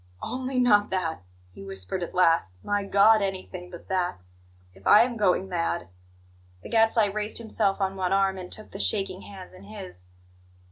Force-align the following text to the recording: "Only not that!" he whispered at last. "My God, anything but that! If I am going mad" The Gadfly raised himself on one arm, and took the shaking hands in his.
"Only 0.23 0.57
not 0.57 0.89
that!" 0.89 1.21
he 1.53 1.63
whispered 1.63 2.01
at 2.01 2.15
last. 2.15 2.55
"My 2.63 2.83
God, 2.83 3.21
anything 3.21 3.69
but 3.69 3.87
that! 3.89 4.19
If 4.73 4.87
I 4.87 5.03
am 5.03 5.15
going 5.15 5.47
mad" 5.47 5.89
The 6.63 6.69
Gadfly 6.69 7.05
raised 7.13 7.37
himself 7.37 7.79
on 7.79 7.95
one 7.95 8.11
arm, 8.11 8.39
and 8.39 8.51
took 8.51 8.71
the 8.71 8.79
shaking 8.79 9.21
hands 9.21 9.53
in 9.53 9.61
his. 9.65 10.07